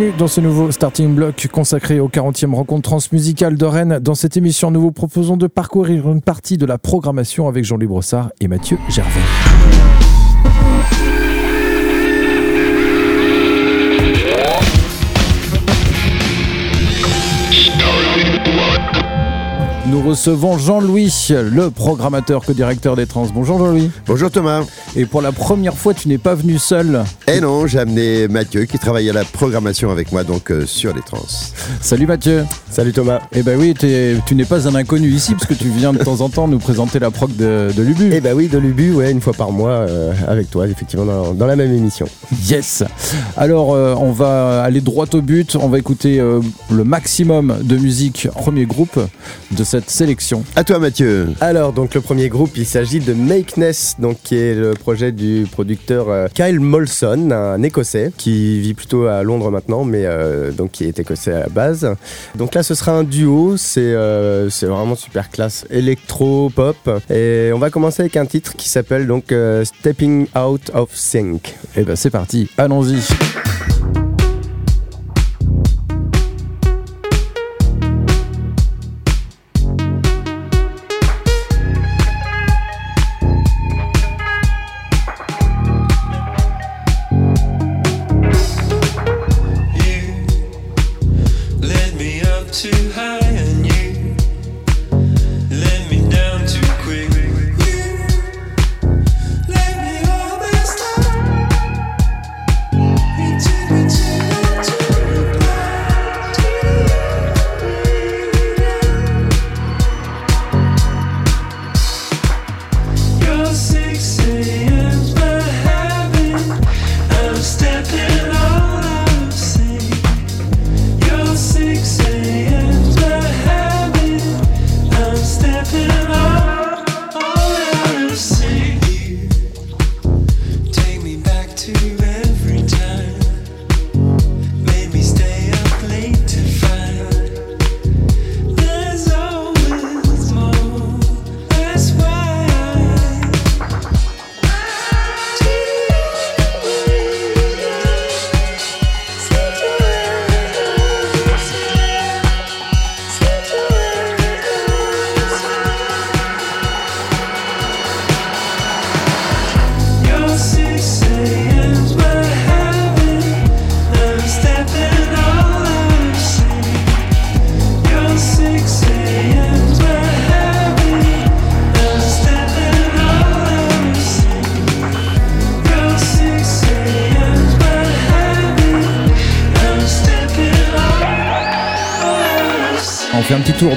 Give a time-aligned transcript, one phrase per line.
[0.00, 3.98] Bienvenue dans ce nouveau starting block consacré aux 40e rencontres transmusicales de Rennes.
[3.98, 7.86] Dans cette émission, nous vous proposons de parcourir une partie de la programmation avec Jean-Louis
[7.86, 9.20] Brossard et Mathieu Gervais.
[19.90, 23.26] Nous recevons Jean-Louis, le programmateur co-directeur des trans.
[23.34, 23.90] Bonjour Jean-Louis.
[24.06, 24.62] Bonjour Thomas.
[24.96, 27.04] Et pour la première fois, tu n'es pas venu seul.
[27.28, 30.92] Eh non, j'ai amené Mathieu qui travaille à la programmation avec moi donc euh, sur
[30.92, 31.24] les trans.
[31.80, 32.44] Salut Mathieu.
[32.70, 33.20] Salut Thomas.
[33.32, 36.20] Eh ben oui, tu n'es pas un inconnu ici parce que tu viens de temps
[36.22, 38.10] en temps nous présenter la prog de, de Lubu.
[38.12, 41.34] Eh ben oui, de Lubu, ouais, une fois par mois euh, avec toi, effectivement, dans,
[41.34, 42.06] dans, la même émission.
[42.48, 42.82] Yes.
[43.36, 45.56] Alors, euh, on va aller droit au but.
[45.56, 48.98] On va écouter euh, le maximum de musique premier groupe
[49.52, 50.44] de cette sélection.
[50.56, 51.28] À toi Mathieu.
[51.40, 55.46] Alors donc le premier groupe, il s'agit de Makeness, donc qui est le projet du
[55.50, 60.72] producteur euh, Kyle Molson, un Écossais qui vit plutôt à Londres maintenant, mais euh, donc
[60.72, 61.88] qui est écossais à la base.
[62.34, 63.56] Donc là, ce sera un duo.
[63.56, 66.76] C'est euh, vraiment super classe, électro pop.
[67.10, 71.54] Et on va commencer avec un titre qui s'appelle donc Stepping Out of Sync.
[71.76, 73.00] Et ben c'est parti, allons-y.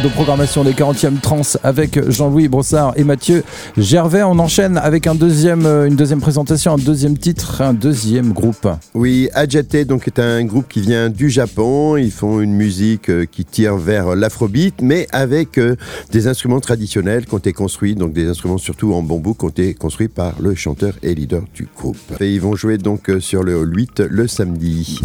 [0.04, 3.44] De programmation des 40e trans avec Jean-Louis Brossard et Mathieu
[3.78, 4.22] Gervais.
[4.24, 8.68] On enchaîne avec euh, une deuxième présentation, un deuxième titre, un deuxième groupe.
[8.94, 11.96] Oui, Ajate donc est un groupe qui vient du Japon.
[11.96, 15.78] Ils font une musique euh, qui tire vers l'afrobeat, mais avec euh,
[16.12, 19.50] des instruments traditionnels qui ont été construits, donc des instruments surtout en bambou qui ont
[19.50, 21.98] été construits par le chanteur et leader du groupe.
[22.20, 25.00] Et ils vont jouer donc sur le hall 8 le samedi.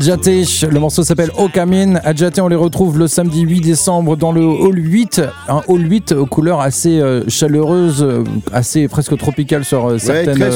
[0.00, 0.26] Adjate,
[0.70, 1.94] le morceau s'appelle Okamin.
[2.04, 6.12] Adjate, on les retrouve le samedi 8 décembre dans le hall 8, un hall 8
[6.12, 8.22] aux couleurs assez euh, chaleureuses, euh,
[8.52, 10.34] assez presque tropicales sur euh, Ouais, certaines.
[10.34, 10.50] très ouais,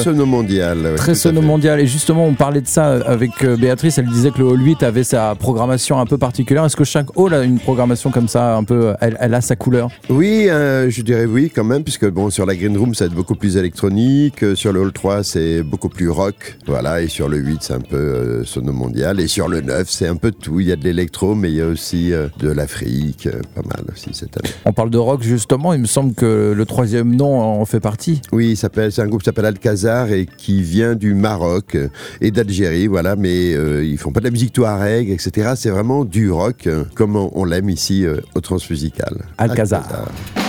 [0.95, 1.47] Très tout à sono fait.
[1.47, 1.79] mondial.
[1.79, 3.97] Et justement, on parlait de ça avec Béatrice.
[3.97, 6.63] Elle disait que le hall 8 avait sa programmation un peu particulière.
[6.63, 9.55] Est-ce que chaque hall a une programmation comme ça, un peu, elle, elle a sa
[9.55, 9.89] couleur?
[10.11, 13.07] Oui, euh, je dirais oui quand même, puisque bon, sur la Green Room, ça va
[13.07, 14.45] être beaucoup plus électronique.
[14.53, 16.59] Sur le Hall 3, c'est beaucoup plus rock.
[16.67, 19.19] Voilà, et sur le 8, c'est un peu euh, sono mondial.
[19.19, 20.59] et sur le neuf, c'est un peu tout.
[20.59, 23.61] Il y a de l'électro, mais il y a aussi euh, de l'Afrique, euh, pas
[23.61, 24.53] mal aussi cette année.
[24.65, 28.21] On parle de rock justement, il me semble que le troisième nom en fait partie.
[28.33, 31.87] Oui, c'est un groupe qui s'appelle Alcazar et qui vient du Maroc euh,
[32.19, 35.53] et d'Algérie, voilà, mais euh, ils font pas de la musique touareg, etc.
[35.55, 38.05] C'est vraiment du rock, comme on, l'aime ici
[38.35, 39.15] au Transmusical.
[39.37, 39.83] Alcazar.
[39.83, 40.40] Alcazar.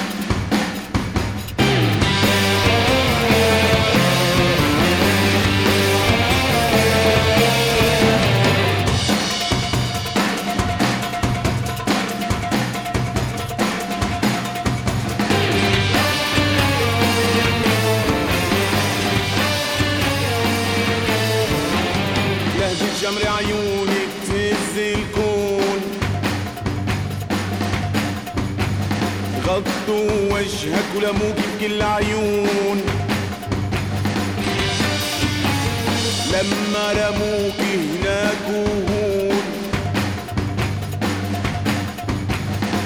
[36.42, 39.42] لما رموك هناك وهون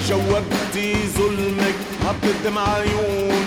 [0.08, 1.74] جوبتي ظلمك
[2.06, 3.44] حطت دمع عيون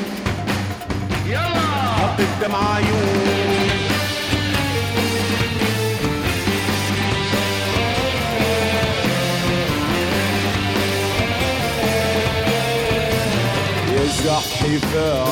[1.27, 1.91] يلا.
[2.00, 3.69] حطت دمع عيون
[13.94, 15.23] يا زحفة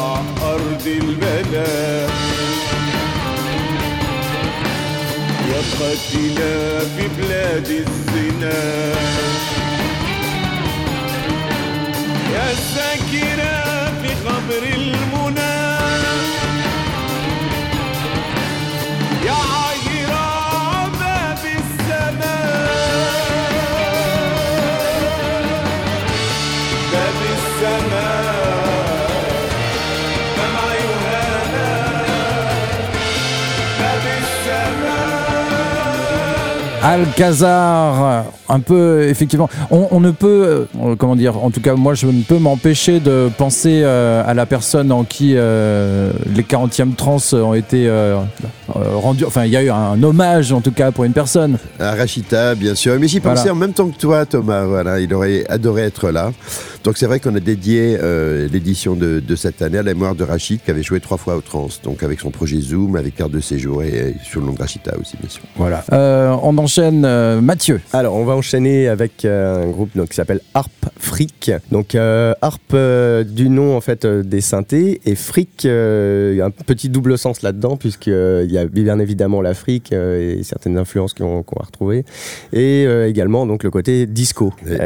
[0.53, 2.26] أرض البلاء
[5.80, 8.60] قاتلة في بلاد الزنا.
[12.34, 13.56] يا ساكنة
[14.02, 15.47] في قبر المنى
[36.83, 39.50] Alcazar, un peu effectivement.
[39.71, 43.00] On, on ne peut, euh, comment dire, en tout cas moi je ne peux m'empêcher
[43.00, 47.89] de penser euh, à la personne en qui euh, les 40e trans ont été
[48.69, 49.25] rendus.
[49.25, 51.57] Enfin, il y a eu un hommage en tout cas pour une personne.
[51.79, 52.95] À Rachita, bien sûr.
[53.00, 53.53] Mais j'y pensais Voilà.
[53.53, 54.65] en même temps que toi, Thomas.
[54.65, 56.31] Voilà, il aurait adoré être là.
[56.88, 60.16] Donc c'est vrai qu'on a dédié euh, l'édition de, de cette année à la mémoire
[60.16, 61.68] de Rachid, qui avait joué trois fois au Trans.
[61.84, 64.60] Donc avec son projet Zoom, avec carte de séjour et, et sur le nom de
[64.60, 65.42] Rachita aussi, bien sûr.
[65.57, 65.84] Voilà.
[65.92, 67.81] Euh, on enchaîne euh, Mathieu.
[67.92, 71.51] Alors, on va enchaîner avec euh, un groupe donc, qui s'appelle Harp Freak.
[71.74, 76.38] Donc, euh, Harp euh, du nom en fait euh, des synthés et Freak, euh, il
[76.38, 80.44] y a un petit double sens là-dedans puisqu'il y a bien évidemment l'Afrique euh, et
[80.44, 82.06] certaines influences qu'on va retrouver
[82.54, 84.54] et euh, également donc le côté disco.
[84.66, 84.78] Oui.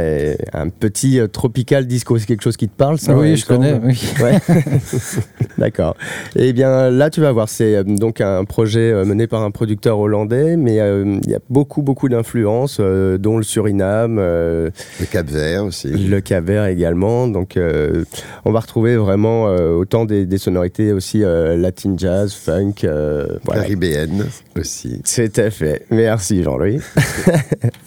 [0.52, 3.46] Un petit euh, tropical disco, c'est quelque chose qui te parle ça oui, ouais, je
[3.46, 3.74] connais.
[3.74, 4.24] Alexandre oui.
[4.24, 4.40] Ouais.
[5.62, 5.96] D'accord.
[6.36, 9.52] Eh bien, là, tu vas voir, c'est euh, donc un projet euh, mené par un
[9.52, 14.72] producteur hollandais, mais euh, il y a beaucoup, beaucoup d'influences, euh, dont le Suriname, euh,
[15.00, 15.90] Le Cap Vert aussi.
[15.90, 17.28] le Cap-Vert également.
[17.28, 18.04] Donc, euh,
[18.44, 22.74] on va retrouver vraiment euh, autant des, des sonorités aussi euh, latin jazz, funk.
[22.84, 23.62] euh, voilà.
[23.62, 24.26] Caribéenne
[24.60, 25.00] aussi.
[25.06, 25.86] C'est à fait.
[25.92, 26.80] Merci Jean-Louis.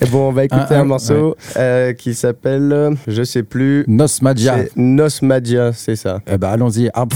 [0.01, 3.85] Et bon, on va écouter Un- un, un- morceau euh, qui s'appelle, je sais plus,
[3.89, 4.59] Nos Magia.
[4.59, 6.21] c'est Nos Magia, c'est ça.
[6.33, 7.13] Eh ben, allons-y, Harp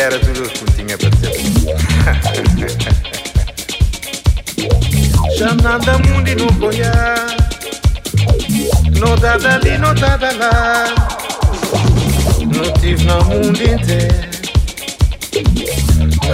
[0.00, 1.36] era tudo o que tinha para ter.
[5.36, 6.34] Já nada mundo e
[8.98, 10.84] não dá dali, não dá lá.
[12.40, 14.30] Não tive no mundo inteiro.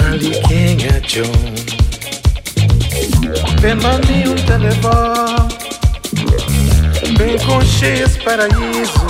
[0.06, 1.32] Ali quem é John?
[3.60, 3.96] Vem lá
[4.28, 5.66] um telefone.
[7.18, 9.06] Bem com cheias paraíso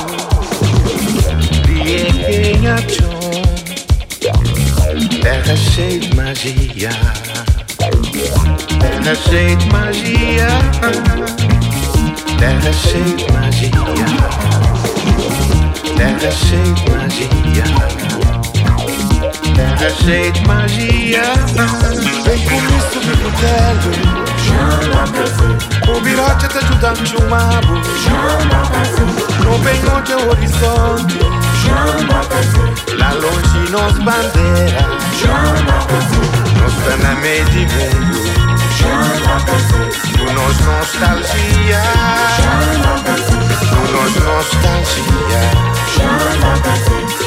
[1.67, 3.16] Vie quem achou
[5.27, 6.91] Terra cheia de magia.
[8.79, 10.47] Terra cheia de magia.
[12.39, 13.75] Terra cheia de magia.
[15.97, 17.65] Terra cheia de magia.
[19.57, 21.23] Terra cheia de magia.
[22.25, 24.27] Vem comigo subir no telho
[25.89, 27.75] o virote te ajuda a chumabo
[29.45, 31.36] No bem onde é o horizonte
[32.99, 34.97] Lá longe nos bandeira.
[36.61, 38.47] Nos tá na meio de mundo
[40.03, 41.83] Tu nos nostalgia
[43.61, 45.43] Tu nos nostalgia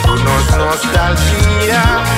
[0.03, 2.08] Tu nos nostalgia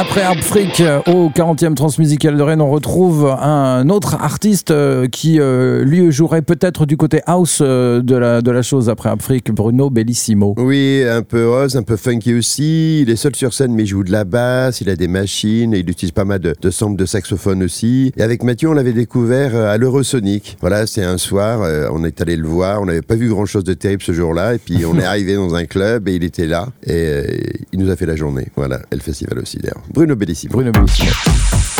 [0.00, 5.82] Après Afrique, au 40e Transmusical de Rennes, on retrouve un autre artiste euh, qui, euh,
[5.82, 9.90] lui, jouerait peut-être du côté house euh, de, la, de la chose après Afrique, Bruno
[9.90, 10.54] Bellissimo.
[10.56, 13.00] Oui, un peu rose, un peu funky aussi.
[13.02, 15.74] Il est seul sur scène, mais il joue de la basse, il a des machines,
[15.74, 18.12] et il utilise pas mal de, de samples de saxophone aussi.
[18.16, 20.58] Et avec Mathieu, on l'avait découvert euh, à l'Eurosonic.
[20.60, 23.64] Voilà, c'est un soir, euh, on est allé le voir, on n'avait pas vu grand-chose
[23.64, 26.46] de terrible ce jour-là, et puis on est arrivé dans un club, et il était
[26.46, 27.24] là, et euh,
[27.72, 28.46] il nous a fait la journée.
[28.54, 29.82] Voilà, et le festival aussi d'ailleurs.
[29.90, 30.54] Bruno Bellissimo.
[30.54, 31.77] Bruno Bellissimo.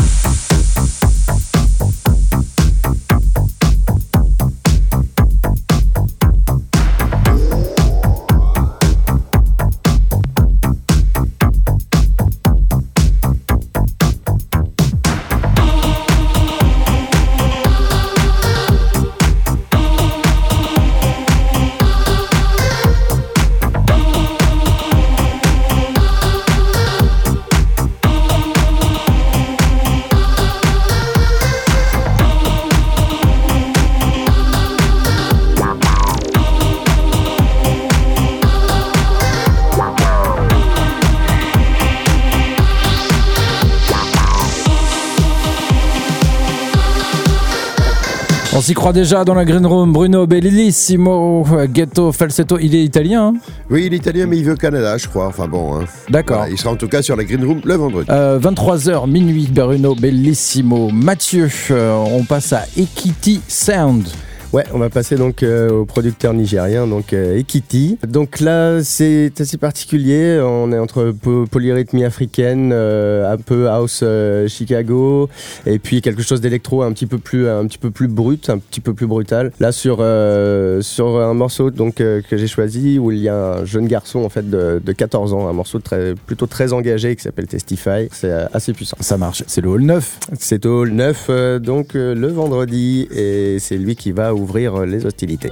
[48.68, 49.94] S'y croit déjà dans la Green Room.
[49.94, 52.58] Bruno Bellissimo, Ghetto Falsetto.
[52.58, 53.34] Il est italien, hein
[53.70, 55.26] Oui, il est italien, mais il veut au Canada, je crois.
[55.28, 55.76] Enfin bon.
[55.80, 55.84] hein.
[56.10, 56.36] D'accord.
[56.38, 58.06] Voilà, il sera en tout cas sur la Green Room le vendredi.
[58.10, 60.90] Euh, 23h minuit, Bruno Bellissimo.
[60.90, 64.06] Mathieu, euh, on passe à Equity Sound.
[64.54, 67.98] Ouais, on va passer donc euh, au producteur nigérien, donc euh, Ekiti.
[68.08, 70.40] Donc là, c'est assez particulier.
[70.42, 74.02] On est entre po- polyrythmie africaine, euh, un peu house
[74.46, 75.28] Chicago,
[75.66, 78.56] et puis quelque chose d'électro un petit peu plus, un petit peu plus brut, un
[78.56, 79.52] petit peu plus brutal.
[79.60, 79.96] Là, sur
[80.82, 84.30] sur un morceau donc que j'ai choisi où il y a un jeune garçon en
[84.30, 88.08] fait de, de 14 ans, un morceau très, plutôt très engagé qui s'appelle Testify.
[88.12, 88.96] C'est assez puissant.
[89.00, 90.18] Ça marche, c'est le hall 9.
[90.38, 94.86] C'est au hall 9, euh, donc le vendredi, et c'est lui qui va ouvrir euh,
[94.86, 95.50] les hostilités.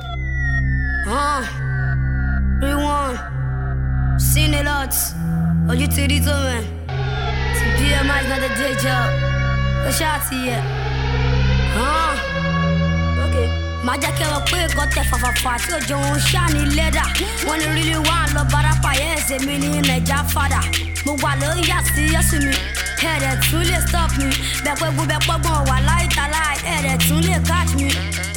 [2.61, 3.19] Rewind.
[4.19, 5.15] Seen it lots.
[5.75, 6.65] You titty to man.
[6.89, 9.13] Some PMI's not a day job.
[9.87, 10.57] A shot to you.
[11.77, 12.17] Huh?
[13.29, 13.49] Okay.
[13.85, 15.59] My jacket up quick, got that fa fa fa.
[15.59, 17.05] So John shiny leather.
[17.47, 20.63] When you really want love, but I fire, yes, a mini in a job father.
[21.05, 22.39] Mo wa lo ya si ya si
[23.03, 26.41] ẹ̀rẹ̀ tún lè stop me." mi bẹ̀pẹ̀gbọ́n bẹ̀pọ̀gbọ́n wà láì tàlà
[26.75, 27.89] ẹ̀rẹ̀ tún lè catch mi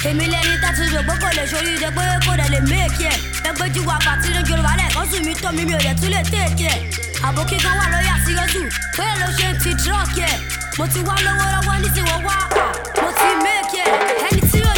[0.10, 3.18] èmi lẹni tẹ́tù rògbò kò lè ṣorí rẹ pé kò dẹ̀ lè méèkì ẹ̀
[3.50, 6.22] ẹgbẹ́jú wa bàtí ní yorùbá rẹ̀ kọ́sù mi tó mi mi ò dẹ̀ tún lè
[6.32, 6.78] téèkì ẹ̀
[7.28, 8.62] àbò kíkan wà lórí àṣírọ́sù
[8.98, 10.36] pé ló ṣe ń ti dírọ́ọ̀kì ẹ̀
[10.78, 12.38] mo ti wá lọ́wọ́lọ́wọ́ nísìnyí wọ́n wá
[13.02, 13.92] mo ti méèkì ẹ̀
[14.28, 14.74] ẹni tí yóò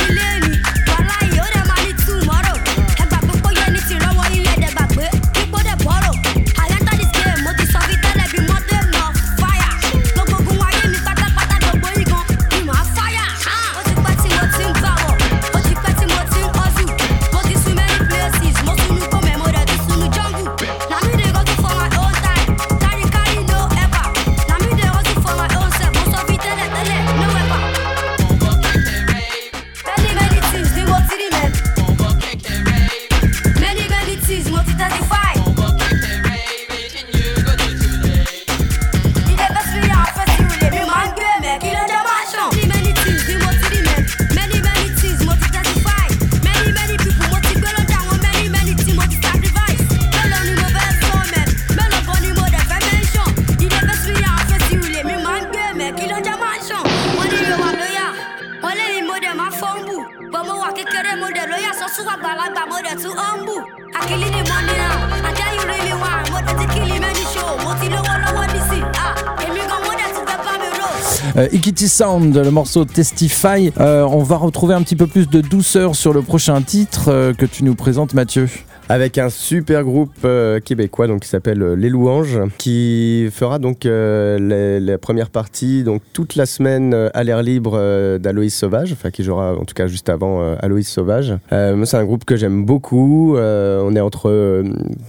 [71.92, 73.74] Sound, le morceau Testify.
[73.78, 77.34] Euh, on va retrouver un petit peu plus de douceur sur le prochain titre euh,
[77.34, 78.48] que tu nous présentes, Mathieu.
[78.92, 83.86] Avec un super groupe euh, québécois donc, qui s'appelle euh, Les Louanges, qui fera donc
[83.86, 89.24] euh, la première partie donc toute la semaine à l'air libre d'Aloïs Sauvage, enfin qui
[89.24, 91.34] jouera en tout cas juste avant Aloïs Sauvage.
[91.50, 93.38] C'est un groupe que j'aime beaucoup.
[93.38, 94.64] On est entre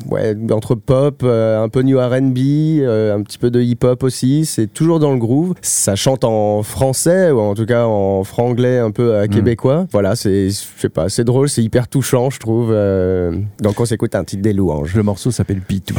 [0.09, 4.47] ouais entre pop, un peu new R&B, un petit peu de hip-hop aussi.
[4.47, 5.55] C'est toujours dans le groove.
[5.61, 9.87] Ça chante en français ou en tout cas en franglais un peu euh, québécois.
[9.91, 12.73] Voilà, c'est je sais pas, c'est drôle, c'est hyper touchant, je trouve.
[13.73, 14.95] Donc on s'écoute un titre des louanges.
[14.95, 15.95] Le morceau s'appelle Pitou.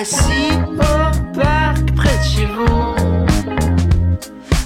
[0.00, 2.94] assis au parc près de chez vous.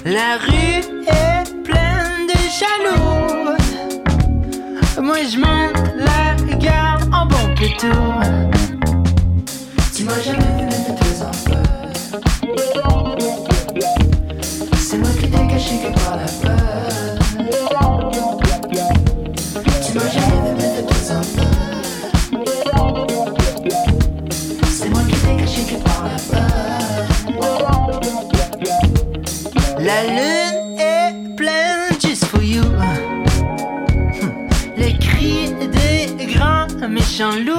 [0.05, 3.57] La rue est pleine de jaloux.
[5.01, 8.21] Moi je monte la garde en bon tour.
[9.93, 11.65] Tu m'as jamais vu mettre tes enfants.
[14.77, 17.14] C'est moi qui t'ai caché que par la peur.
[29.85, 32.63] La lune est pleine just for you.
[32.63, 34.47] Hmm.
[34.75, 35.53] Les cris
[36.17, 37.54] des grands méchants loups.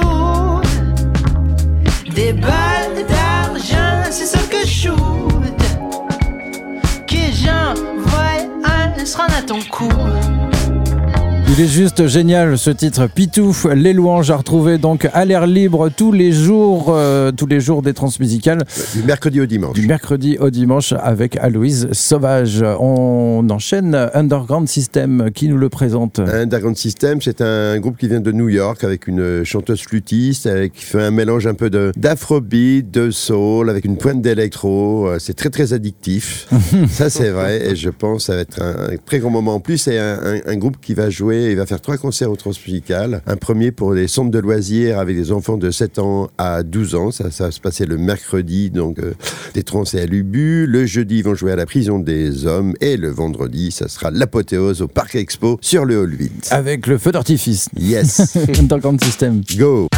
[11.58, 15.88] Il est juste génial ce titre Pitouf, les louanges à retrouver donc à l'air libre
[15.88, 18.62] tous les jours, euh, tous les jours des transmusicales.
[18.94, 19.72] Du mercredi au dimanche.
[19.74, 22.62] Du mercredi au dimanche avec Aloïse Sauvage.
[22.78, 26.18] On enchaîne Underground System qui nous le présente.
[26.18, 30.84] Underground System, c'est un groupe qui vient de New York avec une chanteuse flûtiste qui
[30.84, 35.08] fait un mélange un peu de- d'afrobeat, de soul, avec une pointe d'électro.
[35.08, 36.48] Euh, C'est très très addictif.
[36.90, 39.54] ça c'est vrai et je pense que ça va être un, un très grand moment.
[39.54, 42.30] En plus, c'est un, un- un groupe qui va jouer, il va faire trois concerts
[42.30, 43.22] au Transmusical.
[43.26, 46.94] Un premier pour des centres de loisirs avec des enfants de 7 ans à 12
[46.94, 47.10] ans.
[47.10, 49.14] Ça, ça va se passer le mercredi, donc euh,
[49.54, 50.66] des trans et à l'Ubu.
[50.66, 54.10] Le jeudi, ils vont jouer à la prison des hommes et le vendredi, ça sera
[54.10, 56.48] l'apothéose au Parc Expo sur le Hall 8.
[56.50, 57.68] Avec le feu d'artifice.
[57.76, 58.36] Yes.
[58.58, 59.42] Underground System.
[59.56, 59.88] Go.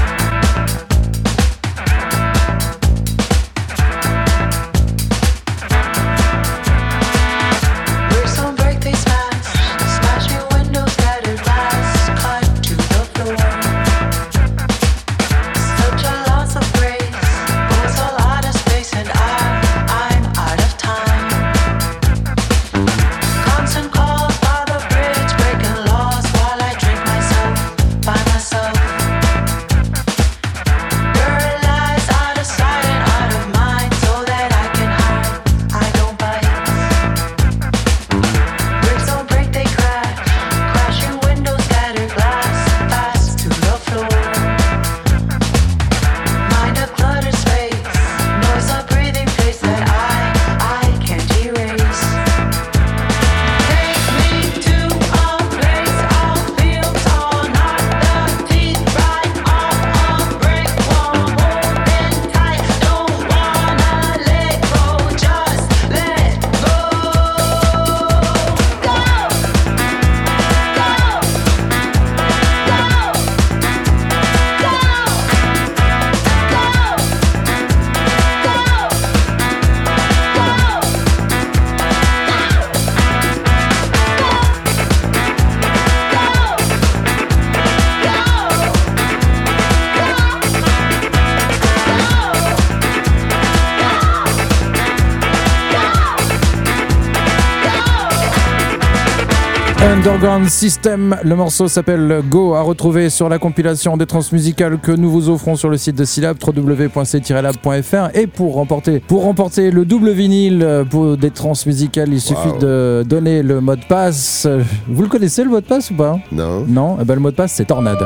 [100.19, 105.09] Underground System, le morceau s'appelle Go, à retrouver sur la compilation des transmusicales que nous
[105.13, 108.17] vous offrons sur le site de Silab, www.c-lab.fr.
[108.19, 112.59] Et pour remporter, pour remporter le double vinyle pour des transmusicales, il suffit Wow.
[112.59, 114.49] de donner le mot de passe.
[114.89, 116.19] Vous le connaissez le mot de passe ou pas?
[116.33, 116.65] Non.
[116.67, 116.99] Non?
[117.01, 117.99] Eh ben, Le mot de passe c'est Tornade.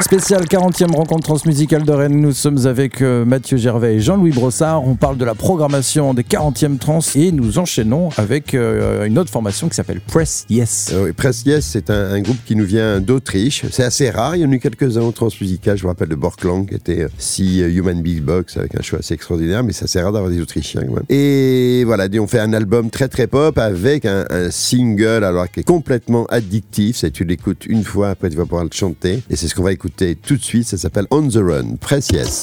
[0.00, 2.20] Spécial 40e rencontre transmusicale de Rennes.
[2.20, 4.86] Nous sommes avec euh, Mathieu Gervais et Jean-Louis Brossard.
[4.86, 9.30] On parle de la programmation des 40e trans et nous enchaînons avec euh, une autre
[9.30, 10.94] formation qui s'appelle Press Yes.
[10.96, 13.64] Oui, Press Yes, c'est un, un groupe qui nous vient d'Autriche.
[13.70, 14.34] C'est assez rare.
[14.34, 15.76] Il y en a eu quelques-uns au Transmusical.
[15.76, 19.14] Je me rappelle de Borklang, qui était euh, si Human Beatbox, avec un choix assez
[19.14, 21.04] extraordinaire, mais c'est assez rare d'avoir des Autrichiens quand même.
[21.08, 25.60] Et voilà, on fait un album très très pop avec un, un single alors qui
[25.60, 26.96] est complètement addictif.
[26.96, 29.22] C'est tu l'écoutes une fois, après tu vas pouvoir le chanter.
[29.30, 30.66] Et c'est ce qu'on va écouter tout de suite.
[30.66, 31.76] Ça s'appelle On the Run.
[31.80, 32.42] Press Yes.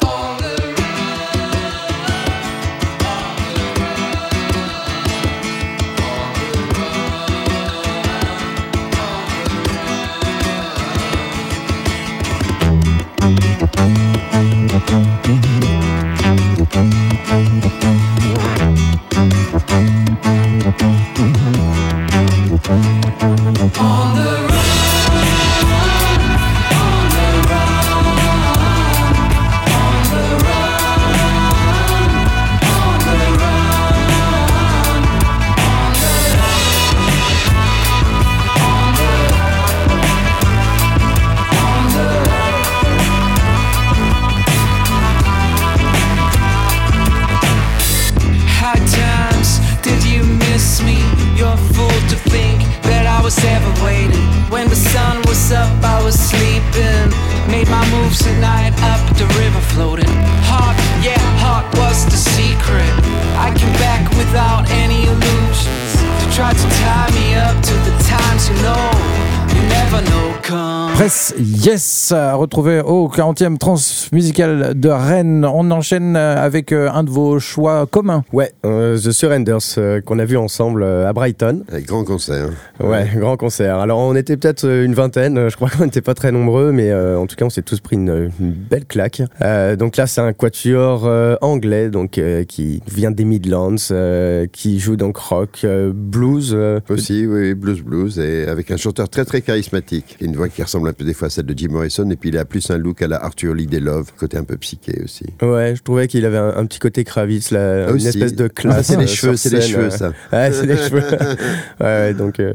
[70.99, 73.77] Press Yes à retrouver au 40e trans
[74.11, 75.45] musical de Rennes.
[75.45, 78.25] On enchaîne avec euh, un de vos choix communs.
[78.33, 81.63] Ouais, euh, The Surrenders euh, qu'on a vu ensemble euh, à Brighton.
[81.71, 82.49] Avec grand concert.
[82.83, 83.77] Ouais, grand concert.
[83.79, 86.73] Alors on était peut-être euh, une vingtaine, euh, je crois qu'on n'était pas très nombreux,
[86.73, 89.21] mais euh, en tout cas on s'est tous pris une, une belle claque.
[89.41, 94.47] Euh, donc là c'est un quatuor euh, anglais donc euh, qui vient des Midlands, euh,
[94.51, 96.51] qui joue donc rock, euh, blues.
[96.53, 100.17] euh, Aussi, oui, blues blues, et avec un chanteur très très charismatique.
[100.19, 102.37] Une voix qui ressemble un peu des fois celle de Jim Morrison, et puis il
[102.37, 105.25] a plus un look à la Arthur Lee des Love, côté un peu psyché aussi.
[105.41, 108.07] Ouais, je trouvais qu'il avait un, un petit côté Kravitz, là, Ah, une aussi.
[108.07, 108.87] espèce de Ah, classe.
[108.87, 110.09] c'est les cheveux, c'est les cheveux, ça.
[110.33, 111.01] Ouais, c'est les cheveux.
[111.79, 112.53] ouais, ouais, donc, euh,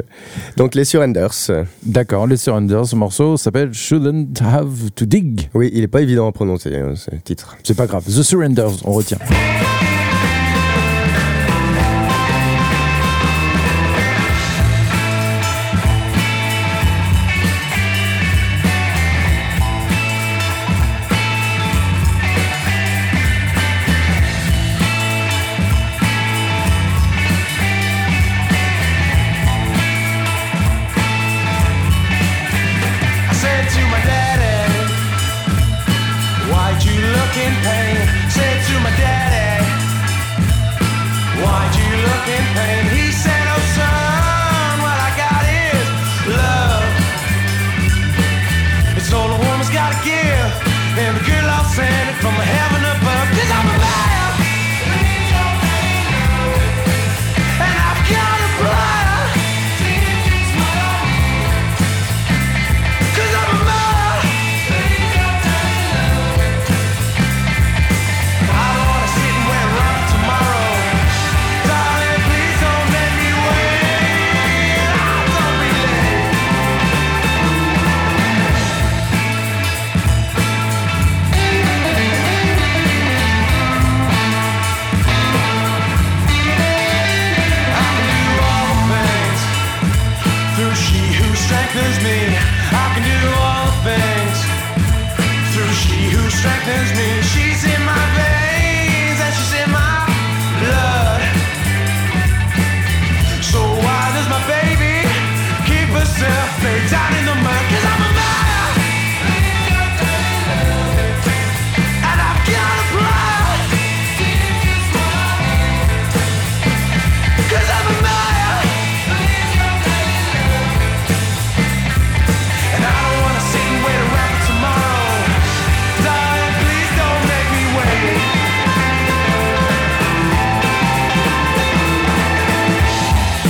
[0.57, 1.31] donc les Surrenders.
[1.85, 5.49] D'accord, les Surrenders, ce morceau s'appelle Shouldn't Have to Dig.
[5.55, 7.57] Oui, il est pas évident à prononcer, hein, ce titre.
[7.63, 8.05] C'est pas grave.
[8.05, 9.19] The Surrenders, on retient.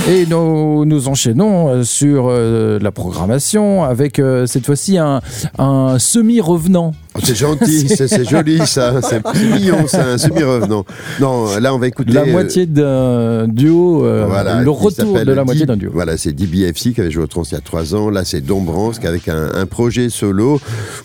[0.07, 5.19] Et nous, nous enchaînons euh, sur euh, la programmation avec euh, cette fois-ci un,
[5.57, 6.93] un semi-revenant.
[7.15, 10.85] Oh, c'est gentil, c'est c'est joli ça, c'est c'est mignon ça, un semi-revenant.
[11.19, 12.11] Non, là on va écouter.
[12.13, 15.91] La euh, moitié d'un duo, euh, Voilà, le retour de la moitié d'un duo.
[15.93, 18.09] Voilà, c'est DBFC qui avait joué au trans il y a trois ans.
[18.09, 20.59] Là, c'est Dombrance qui avec un, un projet solo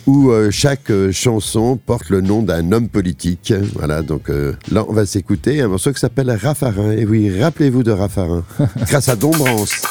[0.07, 3.53] où euh, chaque euh, chanson porte le nom d'un homme politique.
[3.75, 6.93] Voilà, donc euh, là, on va s'écouter un morceau qui s'appelle Raffarin.
[6.93, 8.45] Et oui, rappelez-vous de Raffarin,
[8.89, 9.83] grâce à Dombrance.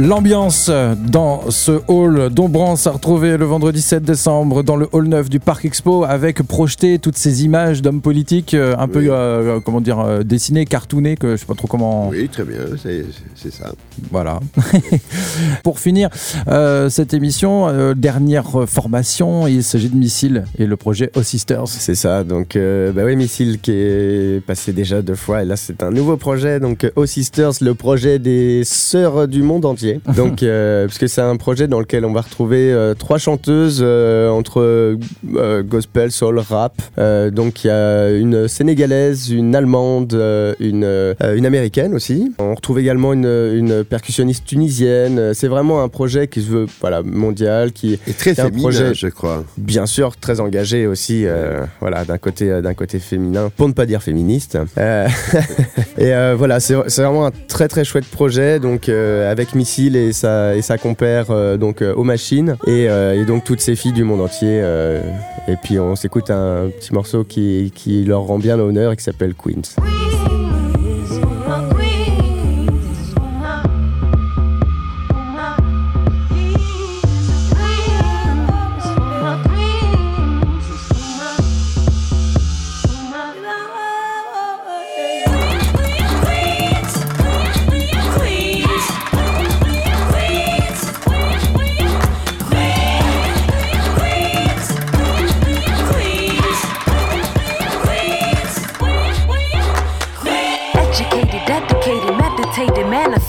[0.00, 0.70] L'ambiance
[1.08, 5.40] dans ce hall d'Ombrance à retrouver le vendredi 7 décembre dans le hall 9 du
[5.40, 9.08] Parc Expo avec projeté toutes ces images d'hommes politiques euh, un peu, Oui.
[9.10, 12.08] euh, comment dire, euh, dessinés, cartoonés, que je sais pas trop comment...
[12.08, 13.72] Oui, très bien, c'est ça.
[14.10, 14.40] Voilà.
[15.62, 16.08] Pour finir
[16.48, 21.68] euh, cette émission, euh, dernière formation, il s'agit de Missile et le projet O Sisters.
[21.68, 25.56] C'est ça, donc euh, bah oui, Missile qui est passé déjà deux fois, et là
[25.56, 29.89] c'est un nouveau projet, donc euh, O Sisters, le projet des sœurs du monde entier.
[30.16, 33.80] Donc, euh, parce que c'est un projet dans lequel on va retrouver euh, trois chanteuses
[33.82, 36.74] euh, entre euh, gospel, soul, rap.
[37.32, 40.12] Donc il y a une sénégalaise, une allemande,
[40.60, 42.32] une, une américaine aussi.
[42.38, 43.24] On retrouve également une,
[43.54, 45.32] une percussionniste tunisienne.
[45.34, 48.62] C'est vraiment un projet qui se veut voilà, mondial, qui Et très C'est un féminin,
[48.62, 49.44] projet- je crois.
[49.58, 51.24] bien sûr très engagé aussi
[51.80, 54.58] voilà d'un côté d'un côté féminin pour ne pas dire féministe
[55.98, 59.54] et voilà c'est vraiment un très très chouette projet donc avec
[59.88, 62.56] Et sa compère euh, donc euh, aux machines.
[62.66, 64.62] Et, euh, et donc toutes ces filles du monde entier
[65.48, 69.02] et puis on s'écoute un petit morceau qui qui leur rend bien honneur et qui
[69.02, 69.76] s'appelle Queens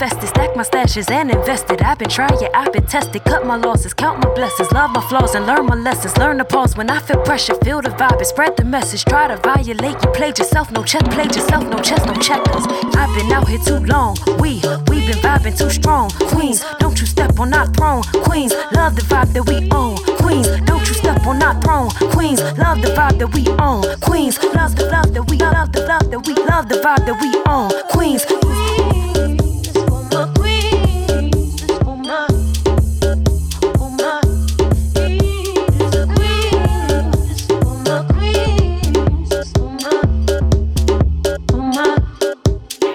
[0.01, 1.81] manifested, stack my stashes and invested.
[1.81, 5.35] I've been trying, I've been tested, cut my losses, count my blessings, love my flaws
[5.35, 6.17] and learn my lessons.
[6.17, 9.05] Learn to pause when I feel pressure, feel the vibe and spread the message.
[9.05, 12.65] Try to violate, you played yourself, no check, played yourself, no chess, no checkers.
[12.95, 16.09] I've been out here too long, we, we've been vibing too strong.
[16.33, 18.03] Queens, don't you step on our throne.
[18.25, 19.97] Queens, love the vibe that we own.
[20.17, 21.89] Queens, don't you step on our throne.
[22.11, 23.83] Queens, love the vibe that we own.
[23.99, 27.17] Queens, love the love that we love the love that we love the vibe that
[27.21, 27.69] we own.
[27.91, 28.25] Queens.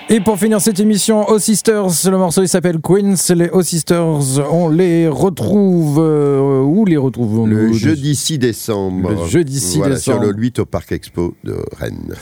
[0.09, 3.17] Et pour finir cette émission, O Sisters, le morceau il s'appelle Queens.
[3.35, 9.11] Les O Sisters, on les retrouve euh, où les retrouvons Le jeudi 6 décembre.
[9.11, 10.19] Le jeudi 6 Voilà, décembre.
[10.23, 12.15] Sur le 8 au Parc Expo de Rennes.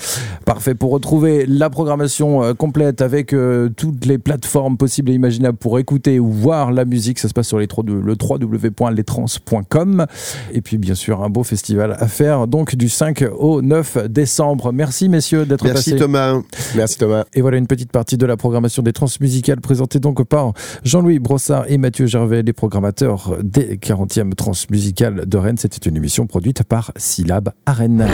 [0.47, 5.59] Parfait pour retrouver la programmation euh, complète avec euh, toutes les plateformes possibles et imaginables
[5.59, 7.19] pour écouter ou voir la musique.
[7.19, 10.07] Ça se passe sur les 3, le www.letrans.com.
[10.55, 14.73] Et puis bien sûr un beau festival à faire donc du 5 au 9 décembre.
[14.73, 16.01] Merci messieurs d'être Merci passés.
[16.03, 16.41] Thomas.
[16.75, 20.53] merci Thomas Et voilà une petite partie de la programmation des transmusicales présentée donc par
[20.85, 25.59] Jean-Louis Brossard et Mathieu Gervais, les programmateurs des 40e transmusicales de Rennes.
[25.59, 28.07] C'était une émission produite par Syllab à Rennes.